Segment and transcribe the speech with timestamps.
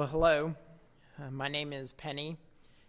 [0.00, 0.54] Well, hello.
[1.22, 2.38] Uh, my name is Penny,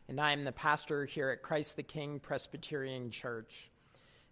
[0.08, 3.69] and I am the pastor here at Christ the King Presbyterian Church.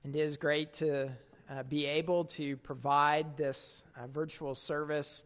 [0.06, 1.12] And it is great to
[1.50, 5.26] uh, be able to provide this uh, virtual service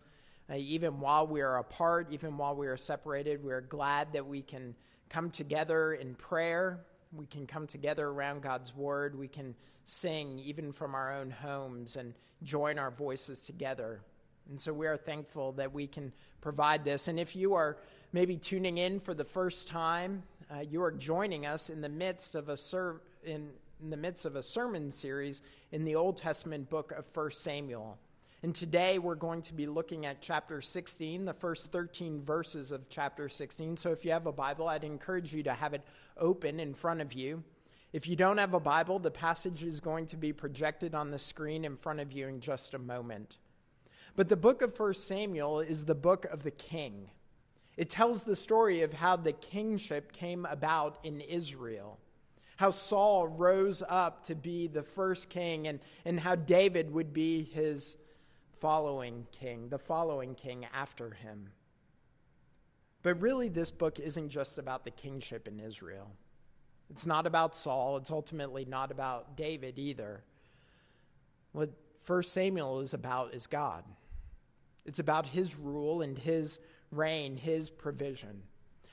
[0.50, 3.44] uh, even while we are apart, even while we are separated.
[3.44, 4.74] We are glad that we can
[5.10, 6.80] come together in prayer.
[7.16, 9.16] We can come together around God's word.
[9.16, 14.02] We can sing even from our own homes and join our voices together.
[14.50, 17.08] And so we are thankful that we can provide this.
[17.08, 17.78] And if you are
[18.12, 22.36] maybe tuning in for the first time, uh, you are joining us in the midst
[22.36, 23.50] of a ser- in,
[23.82, 27.98] in the midst of a sermon series in the Old Testament book of 1 Samuel.
[28.44, 32.90] And today we're going to be looking at chapter 16, the first 13 verses of
[32.90, 33.78] chapter 16.
[33.78, 35.82] So if you have a Bible, I'd encourage you to have it
[36.18, 37.42] open in front of you.
[37.94, 41.20] If you don't have a Bible, the passage is going to be projected on the
[41.20, 43.38] screen in front of you in just a moment.
[44.16, 47.10] But the book of 1 Samuel is the book of the king.
[47.78, 52.00] It tells the story of how the kingship came about in Israel,
[52.58, 57.44] how Saul rose up to be the first king, and, and how David would be
[57.44, 57.98] his
[58.60, 61.50] following king, the following king after him.
[63.02, 66.12] But really, this book isn't just about the kingship in Israel.
[66.90, 67.98] It's not about Saul.
[67.98, 70.24] It's ultimately not about David either.
[71.52, 71.72] What
[72.06, 73.84] 1 Samuel is about is God.
[74.86, 76.60] It's about his rule and his
[76.92, 78.44] reign, his provision.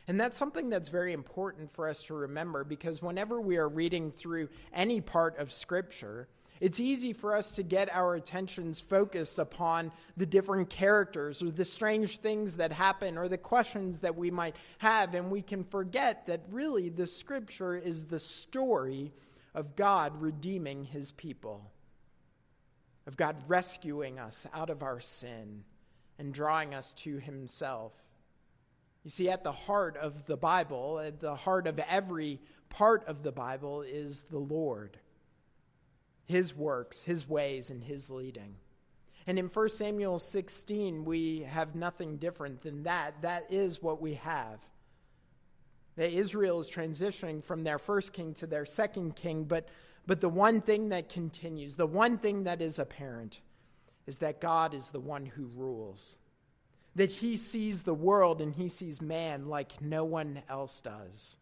[0.09, 4.11] And that's something that's very important for us to remember because whenever we are reading
[4.11, 6.29] through any part of Scripture,
[6.61, 11.65] it's easy for us to get our attentions focused upon the different characters or the
[11.65, 16.27] strange things that happen or the questions that we might have, and we can forget
[16.27, 19.13] that really the Scripture is the story
[19.55, 21.71] of God redeeming his people,
[23.07, 25.65] of God rescuing us out of our sin
[26.21, 27.95] and drawing us to himself.
[29.05, 33.23] You see, at the heart of the Bible, at the heart of every part of
[33.23, 34.99] the Bible, is the Lord,
[36.27, 38.57] his works, his ways, and his leading.
[39.27, 43.23] And in 1 Samuel 16, we have nothing different than that.
[43.23, 44.61] That is what we have.
[45.97, 49.69] That Israel is transitioning from their first king to their second king, but,
[50.07, 53.41] but the one thing that continues, the one thing that is apparent,
[54.11, 56.19] is that God is the one who rules.
[56.97, 61.37] That he sees the world and he sees man like no one else does.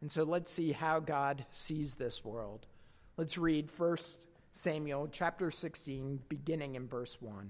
[0.00, 2.66] And so let's see how God sees this world.
[3.16, 3.96] Let's read 1
[4.50, 7.48] Samuel chapter 16, beginning in verse 1.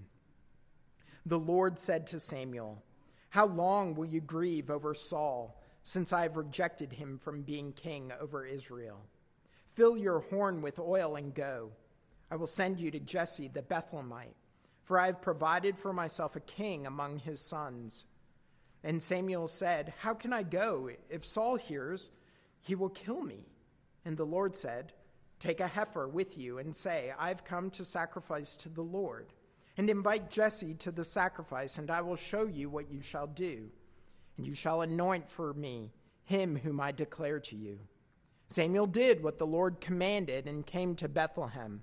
[1.24, 2.82] The Lord said to Samuel,
[3.30, 8.12] How long will you grieve over Saul, since I have rejected him from being king
[8.20, 9.00] over Israel?
[9.64, 11.70] Fill your horn with oil and go.
[12.32, 14.32] I will send you to Jesse the Bethlehemite,
[14.84, 18.06] for I have provided for myself a king among his sons.
[18.82, 20.88] And Samuel said, How can I go?
[21.10, 22.10] If Saul hears,
[22.62, 23.50] he will kill me.
[24.06, 24.94] And the Lord said,
[25.40, 29.34] Take a heifer with you and say, I've come to sacrifice to the Lord.
[29.76, 33.68] And invite Jesse to the sacrifice, and I will show you what you shall do.
[34.38, 35.92] And you shall anoint for me
[36.24, 37.80] him whom I declare to you.
[38.48, 41.82] Samuel did what the Lord commanded and came to Bethlehem.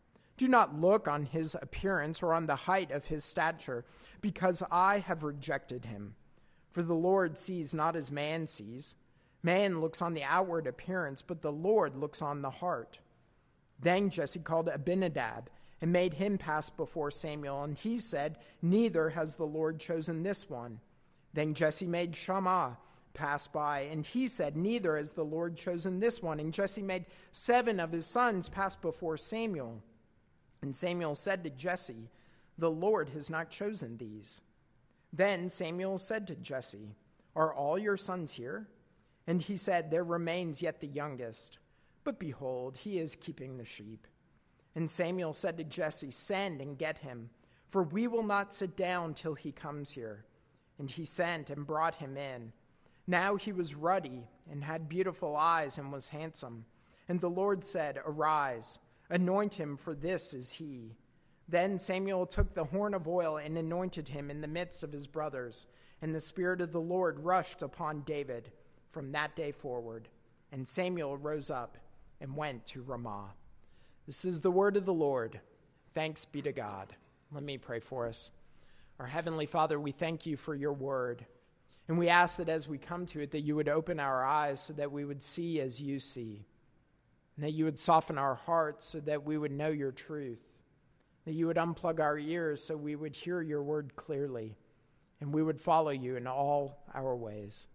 [0.41, 3.85] do not look on his appearance or on the height of his stature,
[4.21, 6.15] because I have rejected him.
[6.71, 8.95] For the Lord sees not as man sees.
[9.43, 12.97] Man looks on the outward appearance, but the Lord looks on the heart.
[13.79, 15.47] Then Jesse called Abinadab
[15.79, 20.49] and made him pass before Samuel, and he said, Neither has the Lord chosen this
[20.49, 20.79] one.
[21.35, 22.79] Then Jesse made Shammah
[23.13, 26.39] pass by, and he said, Neither has the Lord chosen this one.
[26.39, 29.83] And Jesse made seven of his sons pass before Samuel.
[30.61, 32.09] And Samuel said to Jesse,
[32.57, 34.41] The Lord has not chosen these.
[35.11, 36.95] Then Samuel said to Jesse,
[37.35, 38.67] Are all your sons here?
[39.27, 41.57] And he said, There remains yet the youngest,
[42.03, 44.07] but behold, he is keeping the sheep.
[44.75, 47.29] And Samuel said to Jesse, Send and get him,
[47.67, 50.25] for we will not sit down till he comes here.
[50.79, 52.53] And he sent and brought him in.
[53.05, 56.65] Now he was ruddy and had beautiful eyes and was handsome.
[57.07, 58.79] And the Lord said, Arise
[59.11, 60.95] Anoint him, for this is he.
[61.47, 65.05] Then Samuel took the horn of oil and anointed him in the midst of his
[65.05, 65.67] brothers.
[66.01, 68.51] And the Spirit of the Lord rushed upon David,
[68.89, 70.07] from that day forward.
[70.51, 71.77] And Samuel rose up
[72.21, 73.33] and went to Ramah.
[74.07, 75.41] This is the word of the Lord.
[75.93, 76.95] Thanks be to God.
[77.33, 78.31] Let me pray for us.
[78.97, 81.25] Our Heavenly Father, we thank you for your word.
[81.87, 84.61] And we ask that as we come to it, that you would open our eyes
[84.61, 86.45] so that we would see as you see,
[87.41, 90.43] that you would soften our hearts so that we would know your truth,
[91.25, 94.55] that you would unplug our ears so we would hear your word clearly,
[95.19, 97.67] and we would follow you in all our ways.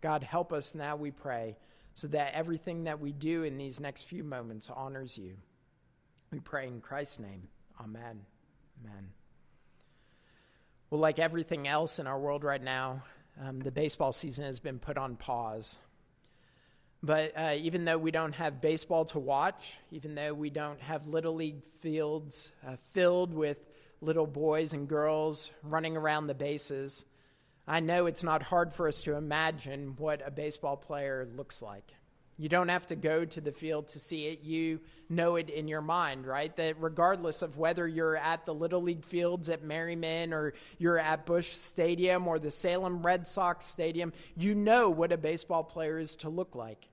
[0.00, 1.56] God, help us now, we pray,
[1.94, 5.34] so that everything that we do in these next few moments honors you.
[6.30, 7.48] We pray in Christ's name.
[7.80, 8.20] Amen.
[8.82, 9.08] Amen.
[10.90, 13.02] Well, like everything else in our world right now,
[13.42, 15.78] um, the baseball season has been put on pause.
[17.04, 21.06] But uh, even though we don't have baseball to watch, even though we don't have
[21.06, 23.58] Little League fields uh, filled with
[24.00, 27.04] little boys and girls running around the bases,
[27.68, 31.92] I know it's not hard for us to imagine what a baseball player looks like.
[32.38, 34.42] You don't have to go to the field to see it.
[34.42, 34.80] You
[35.10, 36.56] know it in your mind, right?
[36.56, 41.26] That regardless of whether you're at the Little League fields at Merriman or you're at
[41.26, 46.16] Busch Stadium or the Salem Red Sox Stadium, you know what a baseball player is
[46.16, 46.88] to look like.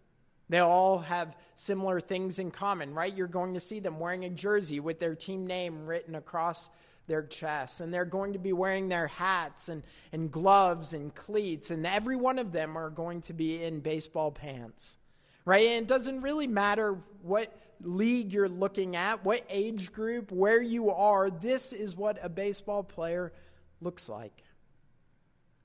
[0.52, 3.12] They all have similar things in common, right?
[3.16, 6.70] You're going to see them wearing a jersey with their team name written across
[7.08, 9.82] their chests, and they're going to be wearing their hats and,
[10.12, 14.30] and gloves and cleats, and every one of them are going to be in baseball
[14.30, 14.98] pants
[15.46, 15.68] right?
[15.68, 20.92] And it doesn't really matter what league you're looking at, what age group, where you
[20.92, 23.34] are, this is what a baseball player
[23.82, 24.44] looks like.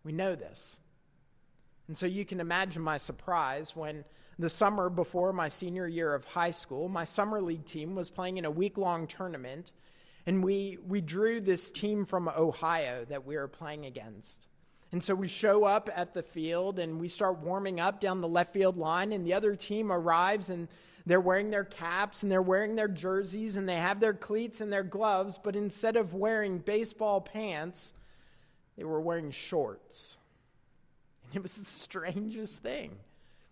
[0.03, 0.81] We know this.
[1.88, 4.05] And so you can imagine my surprise when
[4.38, 8.37] the summer before my senior year of high school, my summer league team was playing
[8.37, 9.73] in a week long tournament.
[10.27, 14.49] And we, we drew this team from Ohio that we were playing against.
[14.93, 18.29] And so we show up at the field and we start warming up down the
[18.29, 20.69] left field line, and the other team arrives and
[21.06, 24.73] they're wearing their caps and they're wearing their jerseys and they have their cleats and
[24.73, 27.94] their gloves, but instead of wearing baseball pants,
[28.77, 30.19] they were wearing shorts.
[31.28, 32.96] And it was the strangest thing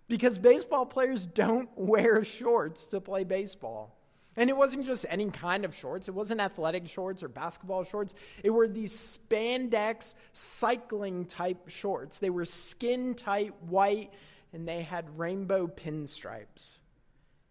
[0.08, 3.96] because baseball players don't wear shorts to play baseball.
[4.36, 6.08] And it wasn't just any kind of shorts.
[6.08, 8.16] It wasn't athletic shorts or basketball shorts.
[8.42, 12.18] It were these spandex cycling type shorts.
[12.18, 14.12] They were skin tight white
[14.52, 16.80] and they had rainbow pinstripes.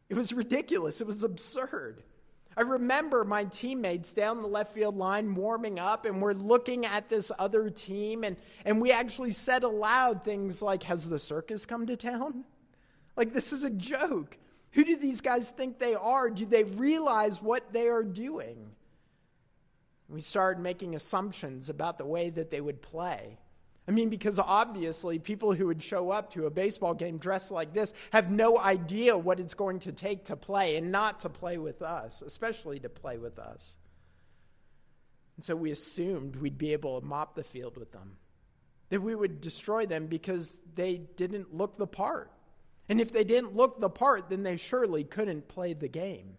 [0.09, 0.99] It was ridiculous.
[0.99, 2.03] It was absurd.
[2.55, 7.09] I remember my teammates down the left field line warming up, and we're looking at
[7.09, 11.85] this other team, and, and we actually said aloud things like, Has the circus come
[11.87, 12.45] to town?
[13.15, 14.39] Like, this is a joke.
[14.71, 16.31] Who do these guys think they are?
[16.31, 18.71] Do they realize what they are doing?
[20.09, 23.37] We started making assumptions about the way that they would play.
[23.87, 27.73] I mean, because obviously, people who would show up to a baseball game dressed like
[27.73, 31.57] this have no idea what it's going to take to play and not to play
[31.57, 33.77] with us, especially to play with us.
[35.35, 38.17] And so we assumed we'd be able to mop the field with them,
[38.89, 42.31] that we would destroy them because they didn't look the part.
[42.87, 46.37] And if they didn't look the part, then they surely couldn't play the game.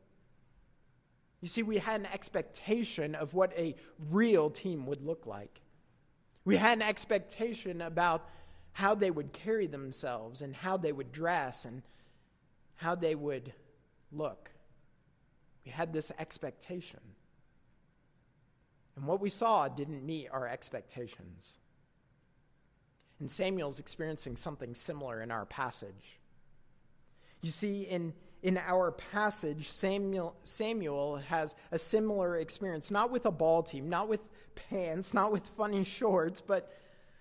[1.43, 3.76] You see, we had an expectation of what a
[4.11, 5.61] real team would look like.
[6.44, 8.29] We had an expectation about
[8.73, 11.82] how they would carry themselves and how they would dress and
[12.74, 13.53] how they would
[14.13, 14.51] look.
[15.65, 17.01] We had this expectation.
[18.96, 21.56] And what we saw didn't meet our expectations.
[23.20, 26.19] And Samuel's experiencing something similar in our passage.
[27.41, 33.31] You see, in, in our passage, Samuel, Samuel has a similar experience, not with a
[33.31, 34.20] ball team, not with
[34.55, 36.73] pants, not with funny shorts, but,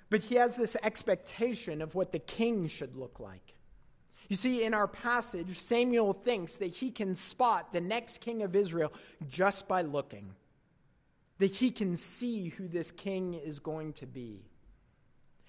[0.10, 3.54] but he has this expectation of what the king should look like.
[4.30, 8.56] You see, in our passage, Samuel thinks that he can spot the next king of
[8.56, 8.94] Israel
[9.30, 10.34] just by looking,
[11.40, 14.42] that he can see who this king is going to be.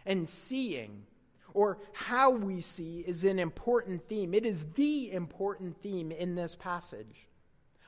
[0.07, 1.07] And seeing
[1.55, 4.35] or how we see is an important theme.
[4.35, 7.29] It is the important theme in this passage.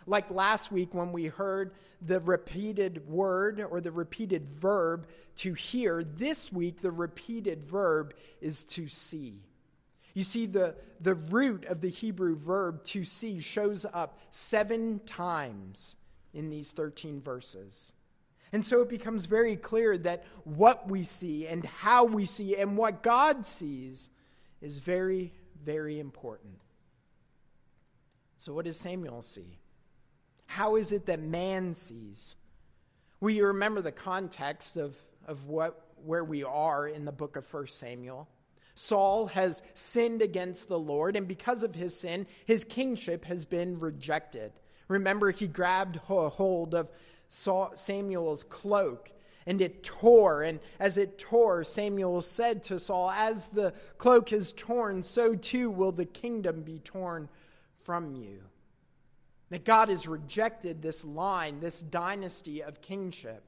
[0.06, 6.04] Like last week when we heard the repeated word or the repeated verb to hear,
[6.04, 9.42] this week the repeated verb is to see.
[10.14, 15.96] You see, the, the root of the Hebrew verb to see shows up seven times
[16.32, 17.92] in these 13 verses.
[18.52, 22.76] And so it becomes very clear that what we see and how we see and
[22.76, 24.10] what God sees
[24.62, 25.32] is very,
[25.62, 26.54] very important.
[28.38, 29.58] So, what does Samuel see?
[30.46, 32.36] How is it that man sees?
[33.20, 37.68] You remember the context of, of what, where we are in the book of 1
[37.68, 38.28] Samuel?
[38.74, 43.80] Saul has sinned against the Lord, and because of his sin, his kingship has been
[43.80, 44.52] rejected.
[44.88, 46.90] Remember, he grabbed hold of
[47.28, 49.10] Samuel's cloak
[49.46, 50.42] and it tore.
[50.42, 55.70] And as it tore, Samuel said to Saul, As the cloak is torn, so too
[55.70, 57.28] will the kingdom be torn
[57.84, 58.42] from you.
[59.50, 63.44] That God has rejected this line, this dynasty of kingship.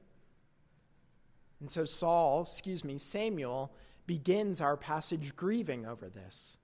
[1.59, 3.73] And so Saul, excuse me, Samuel
[4.07, 6.57] begins our passage grieving over this.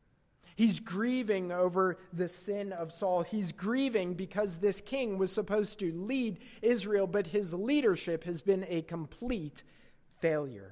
[0.55, 3.23] He's grieving over the sin of Saul.
[3.23, 8.65] He's grieving because this king was supposed to lead Israel, but his leadership has been
[8.69, 9.63] a complete
[10.21, 10.71] failure.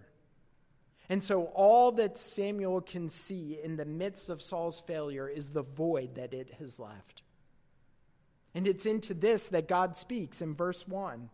[1.10, 5.64] And so, all that Samuel can see in the midst of Saul's failure is the
[5.64, 7.23] void that it has left.
[8.56, 11.30] And it's into this that God speaks in verse 1.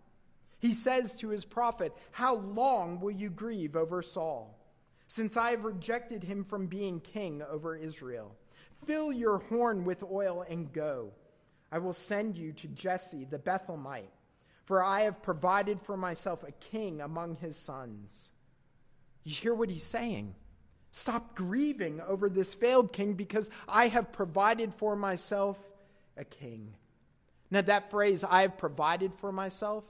[0.59, 4.57] He says to his prophet, How long will you grieve over Saul?
[5.07, 8.35] Since I have rejected him from being king over Israel.
[8.85, 11.11] Fill your horn with oil and go.
[11.71, 14.11] I will send you to Jesse the Bethlehemite,
[14.65, 18.31] for I have provided for myself a king among his sons.
[19.23, 20.35] You hear what he's saying?
[20.91, 25.57] Stop grieving over this failed king because I have provided for myself
[26.17, 26.73] a king.
[27.51, 29.83] Now, that phrase, I have provided for myself,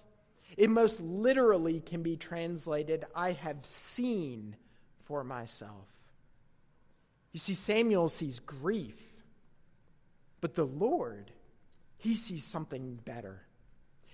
[0.58, 4.56] it most literally can be translated, I have seen
[5.02, 5.88] for myself.
[7.32, 9.00] You see, Samuel sees grief,
[10.42, 11.32] but the Lord,
[11.98, 13.42] he sees something better.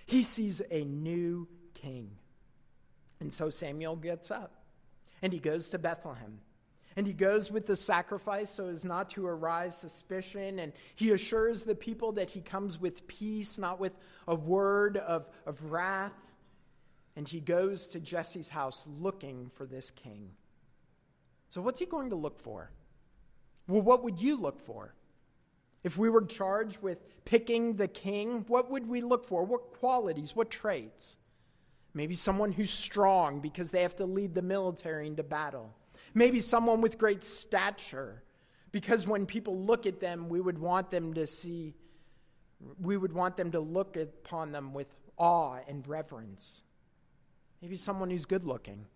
[0.06, 2.10] He sees a new king.
[3.20, 4.64] And so Samuel gets up
[5.22, 6.40] and he goes to Bethlehem.
[6.96, 10.58] And he goes with the sacrifice so as not to arise suspicion.
[10.58, 13.92] And he assures the people that he comes with peace, not with
[14.26, 16.14] a word of, of wrath.
[17.14, 20.30] And he goes to Jesse's house looking for this king.
[21.48, 22.70] So, what's he going to look for?
[23.68, 24.94] Well, what would you look for?
[25.84, 29.44] If we were charged with picking the king, what would we look for?
[29.44, 30.34] What qualities?
[30.34, 31.16] What traits?
[31.94, 35.75] Maybe someone who's strong because they have to lead the military into battle.
[36.16, 38.22] Maybe someone with great stature
[38.72, 41.74] because when people look at them, we would want them to see,
[42.80, 44.86] we would want them to look upon them with
[45.18, 46.62] awe and reverence.
[47.60, 48.86] Maybe someone who's good looking,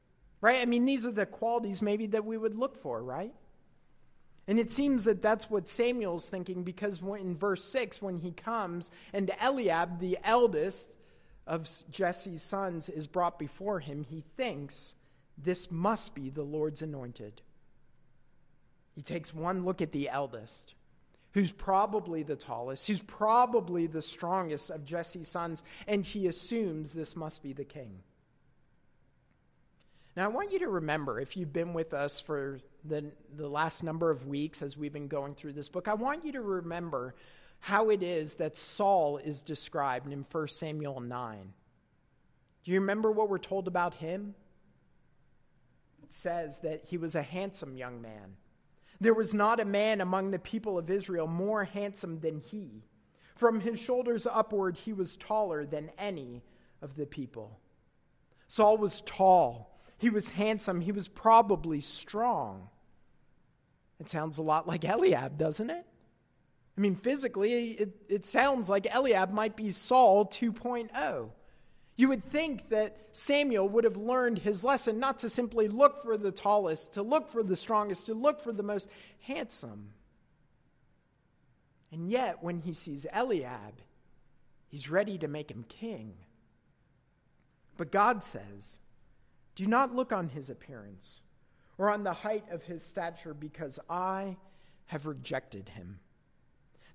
[0.40, 0.62] right?
[0.62, 3.34] I mean, these are the qualities maybe that we would look for, right?
[4.48, 8.90] And it seems that that's what Samuel's thinking because in verse 6, when he comes
[9.12, 10.94] and Eliab, the eldest
[11.46, 14.94] of Jesse's sons, is brought before him, he thinks
[15.42, 17.40] this must be the Lord's anointed.
[18.94, 20.74] He takes one look at the eldest,
[21.32, 27.16] who's probably the tallest, who's probably the strongest of Jesse's sons, and he assumes this
[27.16, 28.00] must be the king.
[30.16, 33.04] Now, I want you to remember, if you've been with us for the,
[33.36, 36.32] the last number of weeks as we've been going through this book, I want you
[36.32, 37.14] to remember
[37.60, 41.52] how it is that Saul is described in 1 Samuel 9.
[42.64, 44.34] Do you remember what we're told about him?
[46.12, 48.36] Says that he was a handsome young man.
[49.00, 52.84] There was not a man among the people of Israel more handsome than he.
[53.36, 56.42] From his shoulders upward, he was taller than any
[56.82, 57.58] of the people.
[58.46, 60.80] Saul was tall he was handsome.
[60.80, 62.70] He was probably strong.
[64.00, 65.84] It sounds a lot like Eliab, doesn't it?
[66.76, 71.28] I mean, physically, it, it sounds like Eliab might be Saul 2.0.
[72.00, 76.16] You would think that Samuel would have learned his lesson not to simply look for
[76.16, 78.88] the tallest, to look for the strongest, to look for the most
[79.20, 79.90] handsome.
[81.92, 83.82] And yet, when he sees Eliab,
[84.68, 86.14] he's ready to make him king.
[87.76, 88.80] But God says,
[89.54, 91.20] do not look on his appearance
[91.76, 94.38] or on the height of his stature, because I
[94.86, 96.00] have rejected him.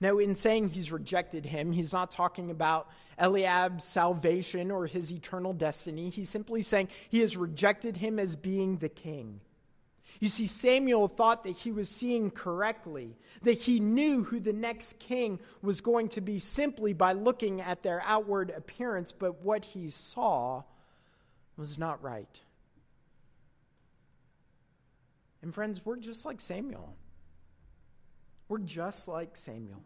[0.01, 5.53] Now, in saying he's rejected him, he's not talking about Eliab's salvation or his eternal
[5.53, 6.09] destiny.
[6.09, 9.39] He's simply saying he has rejected him as being the king.
[10.19, 14.97] You see, Samuel thought that he was seeing correctly, that he knew who the next
[14.99, 19.89] king was going to be simply by looking at their outward appearance, but what he
[19.89, 20.63] saw
[21.57, 22.39] was not right.
[25.41, 26.95] And friends, we're just like Samuel.
[28.47, 29.81] We're just like Samuel.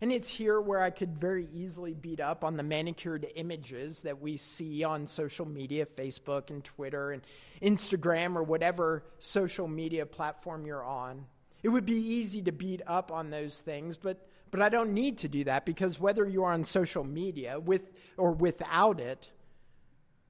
[0.00, 4.20] And it's here where I could very easily beat up on the manicured images that
[4.20, 7.22] we see on social media, Facebook and Twitter and
[7.62, 11.24] Instagram or whatever social media platform you're on.
[11.62, 15.18] It would be easy to beat up on those things, but, but I don't need
[15.18, 19.30] to do that because whether you're on social media with or without it,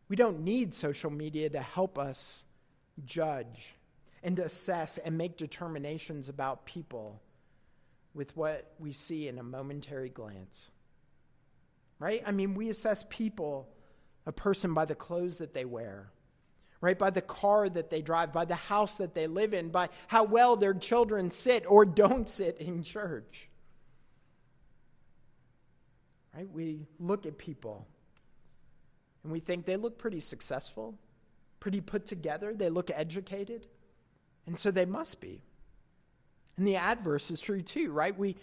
[0.08, 2.44] we don't need social media to help us
[3.04, 3.74] judge
[4.22, 7.20] and assess and make determinations about people
[8.16, 10.70] with what we see in a momentary glance.
[11.98, 12.22] Right?
[12.26, 13.68] I mean, we assess people,
[14.26, 16.10] a person, by the clothes that they wear,
[16.80, 16.98] right?
[16.98, 20.24] By the car that they drive, by the house that they live in, by how
[20.24, 23.48] well their children sit or don't sit in church.
[26.34, 26.50] Right?
[26.50, 27.86] We look at people
[29.22, 30.98] and we think they look pretty successful,
[31.60, 33.66] pretty put together, they look educated,
[34.46, 35.42] and so they must be.
[36.56, 38.16] And the adverse is true too, right?
[38.16, 38.36] We,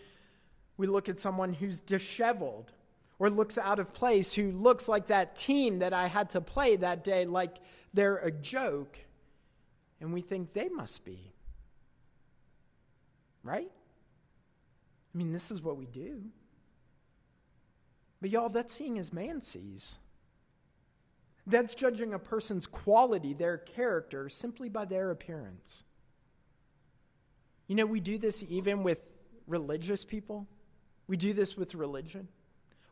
[0.77, 2.71] we look at someone who's disheveled
[3.19, 6.75] or looks out of place, who looks like that team that I had to play
[6.77, 7.55] that day, like
[7.93, 8.97] they're a joke,
[10.01, 11.31] and we think they must be.
[13.43, 13.71] Right?
[15.13, 16.21] I mean, this is what we do.
[18.21, 19.99] But y'all, that's seeing as man sees.
[21.45, 25.83] That's judging a person's quality, their character, simply by their appearance.
[27.73, 29.01] You know, we do this even with
[29.47, 30.47] religious people.
[31.07, 32.27] We do this with religion.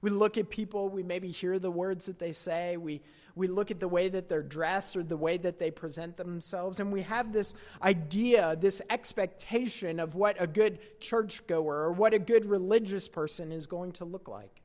[0.02, 3.04] We look at people, we maybe hear the words that they say, we,
[3.36, 6.80] we look at the way that they're dressed or the way that they present themselves,
[6.80, 12.20] and we have this idea, this expectation of what a good churchgoer or what a
[12.20, 14.64] good religious person is going to look like.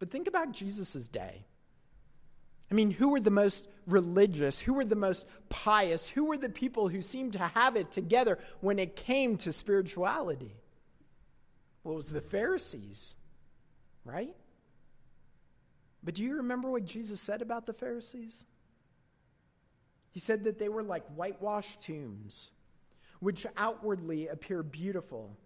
[0.00, 1.44] But think about Jesus' day.
[2.70, 4.60] I mean, who were the most religious?
[4.60, 6.06] Who were the most pious?
[6.08, 10.56] Who were the people who seemed to have it together when it came to spirituality?
[11.84, 13.14] Well, it was the Pharisees,
[14.04, 14.34] right?
[16.02, 18.44] But do you remember what Jesus said about the Pharisees?
[20.10, 22.50] He said that they were like whitewashed tombs,
[23.20, 25.36] which outwardly appear beautiful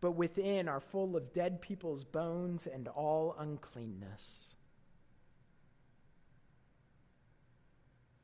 [0.00, 4.54] but within are full of dead people's bones and all uncleanness.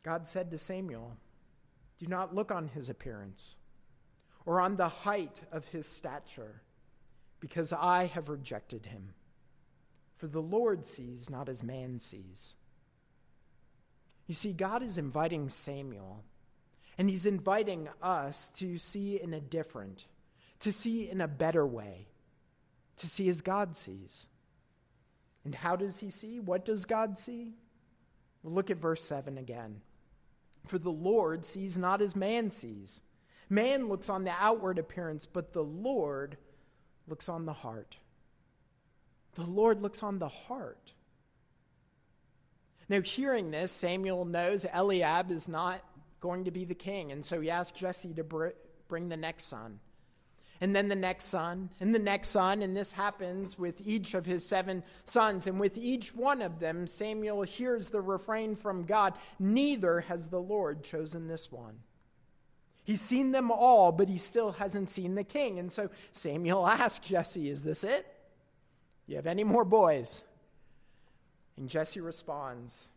[0.05, 1.17] God said to Samuel,
[1.99, 3.57] Do not look on his appearance
[4.47, 6.61] or on the height of his stature,
[7.41, 9.15] because I have rejected him.
[10.17, 12.55] For the Lord sees not as man sees.
[14.27, 16.25] You see, God is inviting Samuel,
[16.99, 20.07] and he's inviting us to see in a different,
[20.61, 22.09] to see in a better way,
[22.99, 24.27] to see as God sees.
[25.45, 26.41] And how does he see?
[26.41, 27.55] What does God see?
[28.43, 29.81] Well, look at verse 7 again.
[30.67, 33.03] For the Lord sees not as man sees.
[33.51, 36.37] Man looks on the outward appearance, but the Lord
[37.07, 37.97] looks on the heart.
[39.35, 40.95] The Lord looks on the heart.
[42.89, 45.83] Now, hearing this, Samuel knows Eliab is not
[46.21, 48.53] going to be the king, and so he asks Jesse to
[48.89, 49.81] bring the next son
[50.61, 54.25] and then the next son, and the next son, and this happens with each of
[54.25, 55.47] his seven sons.
[55.47, 60.41] And with each one of them, Samuel hears the refrain from God Neither has the
[60.41, 61.81] Lord chosen this one.
[62.85, 65.59] He's seen them all, but he still hasn't seen the king.
[65.59, 68.07] And so Samuel asks Jesse, Is this it?
[69.07, 70.23] You have any more boys?
[71.57, 72.89] And Jesse responds,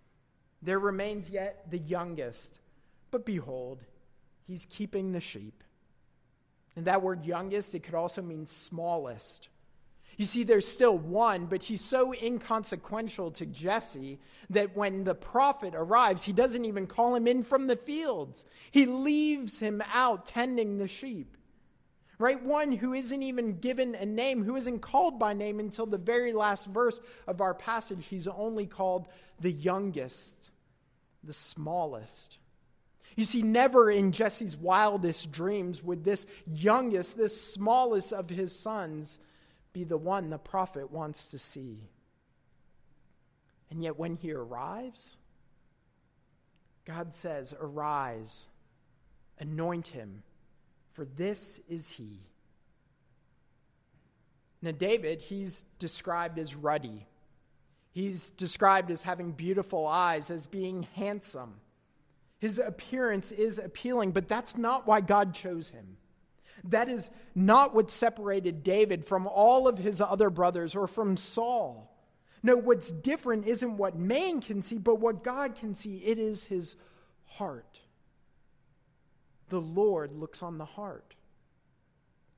[0.61, 2.59] There remains yet the youngest,
[3.11, 3.83] but behold,
[4.45, 5.63] he's keeping the sheep.
[6.77, 9.49] And that word youngest, it could also mean smallest.
[10.15, 14.19] You see, there's still one, but he's so inconsequential to Jesse
[14.51, 18.45] that when the prophet arrives, he doesn't even call him in from the fields.
[18.69, 21.35] He leaves him out tending the sheep.
[22.19, 22.41] Right?
[22.43, 26.31] One who isn't even given a name, who isn't called by name until the very
[26.31, 28.05] last verse of our passage.
[28.05, 29.07] He's only called
[29.39, 30.51] the youngest,
[31.23, 32.37] the smallest.
[33.17, 39.17] You see, never in Jesse's wildest dreams would this youngest, this smallest of his sons
[39.73, 41.79] be the one the prophet wants to see.
[43.71, 45.17] And yet, when he arrives,
[46.85, 48.47] God says, Arise,
[49.39, 50.21] anoint him,
[50.93, 52.19] for this is he.
[54.61, 57.07] Now, David, he's described as ruddy.
[57.93, 61.55] He's described as having beautiful eyes, as being handsome.
[62.39, 65.97] His appearance is appealing, but that's not why God chose him.
[66.65, 71.95] That is not what separated David from all of his other brothers or from Saul.
[72.43, 75.97] No, what's different isn't what man can see, but what God can see.
[75.97, 76.75] It is his
[77.25, 77.79] heart.
[79.49, 81.15] The Lord looks on the heart.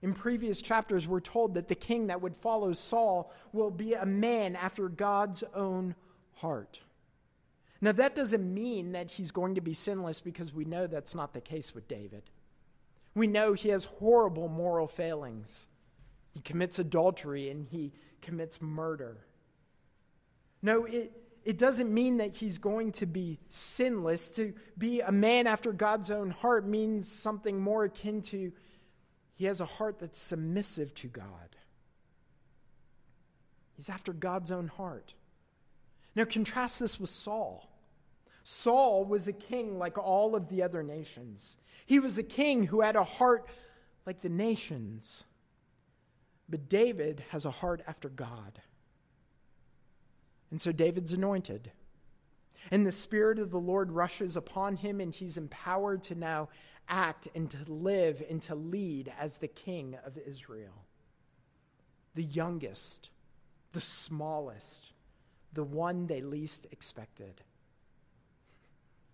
[0.02, 4.06] In previous chapters, we're told that the king that would follow Saul will be a
[4.06, 5.96] man after God's own
[6.36, 6.80] heart.
[7.82, 11.34] Now, that doesn't mean that he's going to be sinless because we know that's not
[11.34, 12.24] the case with David.
[13.16, 15.68] We know he has horrible moral failings.
[16.34, 19.18] He commits adultery and he commits murder.
[20.62, 21.14] No, it,
[21.46, 24.30] it doesn't mean that he's going to be sinless.
[24.32, 28.52] To be a man after God's own heart means something more akin to
[29.40, 31.56] he has a heart that's submissive to God.
[33.78, 35.14] He's after God's own heart.
[36.14, 37.69] Now, contrast this with Saul.
[38.44, 41.58] Saul was a king like all of the other nations.
[41.86, 43.48] He was a king who had a heart
[44.06, 45.24] like the nations.
[46.48, 48.62] But David has a heart after God.
[50.52, 51.72] And so David's anointed.
[52.72, 56.50] And the Spirit of the Lord rushes upon him, and he's empowered to now
[56.88, 60.86] act and to live and to lead as the king of Israel.
[62.16, 63.12] The youngest,
[63.74, 64.94] the smallest,
[65.54, 67.42] the one they least expected.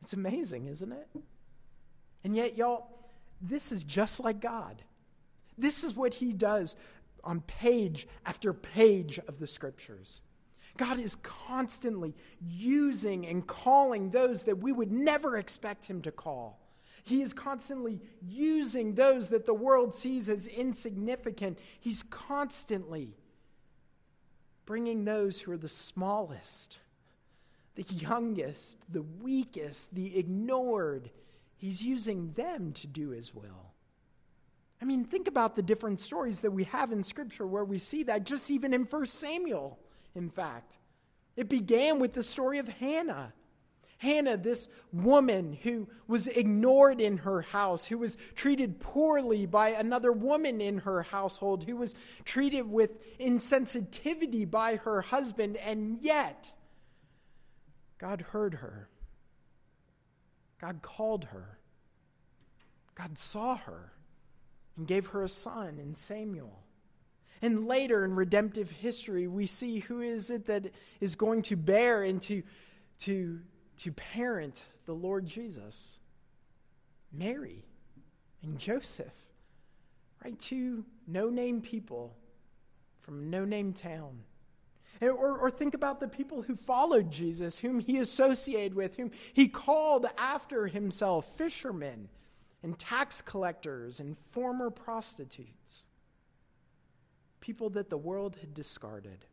[0.06, 1.08] It's amazing, isn't it?
[2.24, 2.92] And yet, y'all,
[3.42, 4.84] this is just like God.
[5.58, 6.76] This is what he does
[7.24, 10.22] on page after page of the scriptures.
[10.78, 16.60] God is constantly using and calling those that we would never expect him to call.
[17.04, 21.58] He is constantly using those that the world sees as insignificant.
[21.80, 23.16] He's constantly
[24.68, 26.78] bringing those who are the smallest,
[27.76, 31.10] the youngest, the weakest, the ignored.
[31.58, 33.74] He's using them to do his will.
[34.82, 38.04] I mean, think about the different stories that we have in Scripture where we see
[38.04, 39.80] that, just even in 1 Samuel,
[40.14, 40.78] in fact.
[41.36, 43.34] It began with the story of Hannah.
[43.98, 50.12] Hannah, this woman who was ignored in her house, who was treated poorly by another
[50.12, 56.52] woman in her household, who was treated with insensitivity by her husband, and yet
[57.98, 58.90] God heard her.
[60.60, 61.60] God called her.
[62.96, 63.94] God saw her
[64.78, 66.64] and gave her a son in Samuel.
[67.42, 72.04] And later in redemptive history, we see who is it that is going to bear
[72.04, 72.44] and to,
[73.00, 73.40] to,
[73.78, 76.00] to parent the Lord Jesus?
[77.12, 77.66] Mary
[78.42, 79.14] and Joseph,
[80.24, 80.38] right?
[80.40, 82.16] Two no name people
[83.02, 84.20] from no name town.
[85.02, 89.48] Or, or think about the people who followed Jesus, whom he associated with, whom he
[89.48, 92.08] called after himself fishermen
[92.64, 95.86] and tax collectors and former prostitutes,
[97.42, 99.26] people that the world had discarded.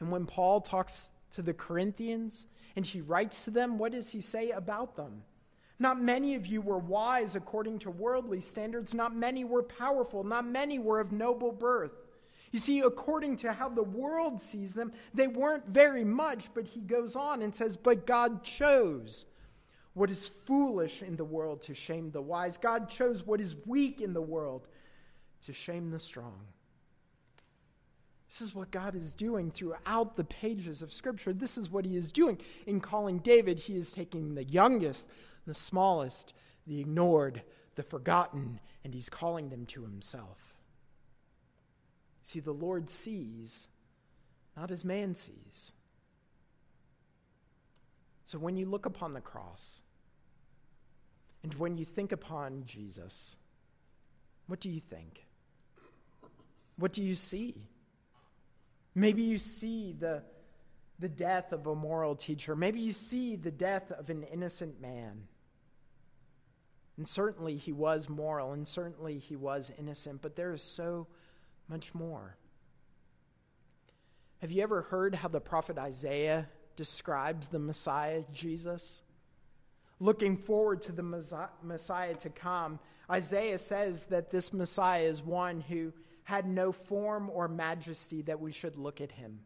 [0.00, 4.20] And when Paul talks to the Corinthians and he writes to them, what does he
[4.20, 5.22] say about them?
[5.78, 8.94] Not many of you were wise according to worldly standards.
[8.94, 10.24] Not many were powerful.
[10.24, 12.05] Not many were of noble birth.
[12.52, 16.80] You see, according to how the world sees them, they weren't very much, but he
[16.80, 19.26] goes on and says, But God chose
[19.94, 22.58] what is foolish in the world to shame the wise.
[22.58, 24.68] God chose what is weak in the world
[25.42, 26.40] to shame the strong.
[28.28, 31.32] This is what God is doing throughout the pages of Scripture.
[31.32, 33.58] This is what He is doing in calling David.
[33.58, 35.10] He is taking the youngest,
[35.46, 36.34] the smallest,
[36.66, 37.42] the ignored,
[37.76, 40.45] the forgotten, and He's calling them to Himself.
[42.26, 43.68] See, the Lord sees
[44.56, 45.72] not as man sees.
[48.24, 49.80] So when you look upon the cross,
[51.44, 53.36] and when you think upon Jesus,
[54.48, 55.24] what do you think?
[56.76, 57.68] What do you see?
[58.92, 60.24] Maybe you see the,
[60.98, 62.56] the death of a moral teacher.
[62.56, 65.28] Maybe you see the death of an innocent man.
[66.96, 71.06] And certainly he was moral, and certainly he was innocent, but there is so
[71.68, 72.36] much more.
[74.38, 79.02] Have you ever heard how the prophet Isaiah describes the Messiah, Jesus?
[80.00, 82.78] looking forward to the Messiah to come,
[83.10, 85.92] Isaiah says that this Messiah is one who
[86.24, 89.40] had no form or majesty that we should look at him,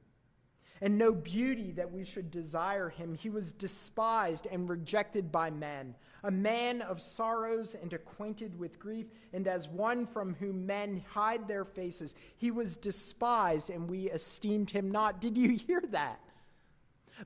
[0.81, 3.15] and no beauty that we should desire him.
[3.15, 9.07] He was despised and rejected by men, a man of sorrows and acquainted with grief,
[9.33, 12.15] and as one from whom men hide their faces.
[12.37, 15.21] He was despised, and we esteemed him not.
[15.21, 16.21] Did you hear that?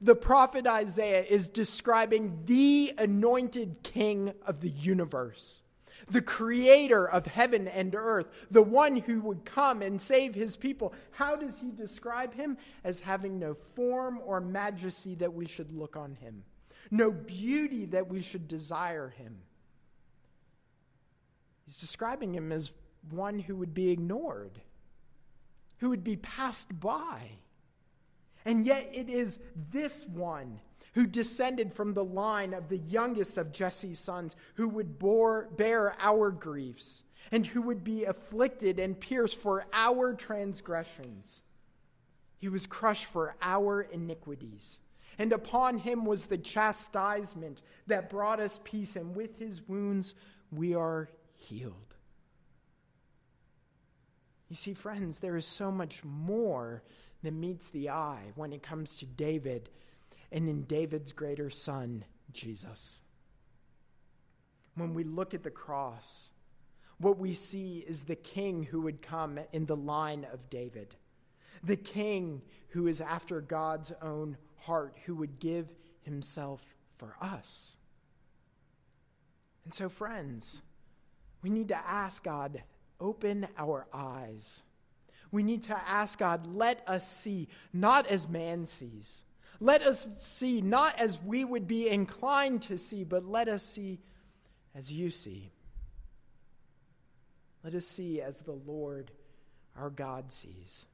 [0.00, 5.62] The prophet Isaiah is describing the anointed king of the universe,
[6.10, 10.92] the creator of heaven and earth, the one who would come and save his people.
[11.12, 12.58] How does he describe him?
[12.82, 16.44] As having no form or majesty that we should look on him,
[16.90, 19.38] no beauty that we should desire him.
[21.64, 22.72] He's describing him as
[23.10, 24.60] one who would be ignored,
[25.78, 27.30] who would be passed by.
[28.44, 29.38] And yet it is
[29.72, 30.60] this one
[30.94, 35.96] who descended from the line of the youngest of Jesse's sons who would bore, bear
[36.00, 41.42] our griefs and who would be afflicted and pierced for our transgressions.
[42.38, 44.80] He was crushed for our iniquities.
[45.18, 50.14] And upon him was the chastisement that brought us peace, and with his wounds
[50.50, 51.94] we are healed.
[54.48, 56.82] You see, friends, there is so much more
[57.22, 59.70] than meets the eye when it comes to David
[60.34, 63.02] and in David's greater son, Jesus.
[64.74, 66.32] When we look at the cross,
[66.98, 70.96] what we see is the king who would come in the line of David,
[71.62, 76.60] the king who is after God's own heart, who would give himself
[76.98, 77.78] for us.
[79.64, 80.60] And so, friends,
[81.42, 82.60] we need to ask God,
[82.98, 84.64] open our eyes.
[85.30, 89.24] We need to ask God, let us see, not as man sees.
[89.60, 94.00] Let us see, not as we would be inclined to see, but let us see
[94.74, 95.50] as you see.
[97.62, 99.10] Let us see as the Lord
[99.76, 100.86] our God sees.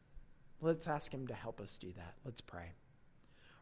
[0.60, 2.14] Let's ask Him to help us do that.
[2.24, 2.72] Let's pray.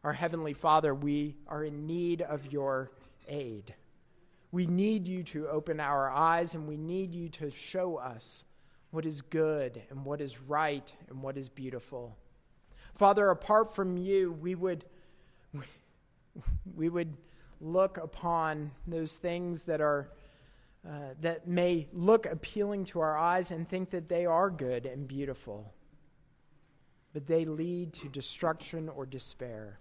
[0.03, 2.91] Our Heavenly Father, we are in need of your
[3.27, 3.73] aid.
[4.51, 8.45] We need you to open our eyes and we need you to show us
[8.91, 12.17] what is good and what is right and what is beautiful.
[12.99, 14.83] Father, apart from you, we would,
[16.75, 17.15] we would
[17.61, 20.09] look upon those things that are
[20.85, 25.07] uh, that may look appealing to our eyes and think that they are good and
[25.07, 25.73] beautiful,
[27.13, 29.79] but they lead to destruction or despair.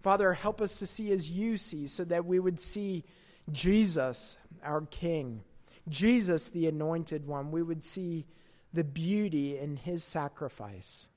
[0.00, 3.02] Father, help us to see as you see, so that we would see
[3.50, 5.42] Jesus, our King,
[5.88, 7.50] Jesus, the anointed one.
[7.50, 8.24] We would see
[8.72, 11.08] the beauty in his sacrifice,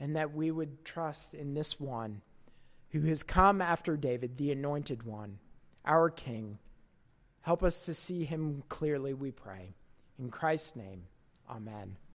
[0.00, 2.22] and that we would trust in this one
[2.90, 5.38] who has come after David, the anointed one,
[5.84, 6.58] our King
[7.42, 9.74] Help us to see him clearly, we pray.
[10.18, 11.04] In Christ's name,
[11.48, 11.96] amen.